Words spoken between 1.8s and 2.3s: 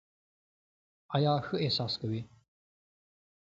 کوې؟